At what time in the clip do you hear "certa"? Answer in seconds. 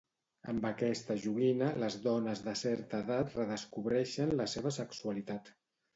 2.63-3.03